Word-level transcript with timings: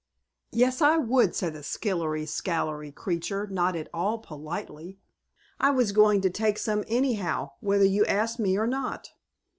"Yes, 0.51 0.81
I 0.81 0.97
would," 0.97 1.35
said 1.35 1.53
the 1.53 1.61
skillery 1.61 2.25
scalery 2.25 2.91
creature, 2.91 3.45
not 3.45 3.75
at 3.75 3.87
all 3.93 4.17
politely. 4.17 4.97
"I 5.59 5.69
was 5.69 5.91
going 5.91 6.21
to 6.21 6.29
take 6.31 6.57
some 6.57 6.83
anyhow 6.87 7.51
whether 7.59 7.85
you 7.85 8.03
asked 8.07 8.39
me 8.39 8.57
or 8.57 8.65
not." 8.65 9.11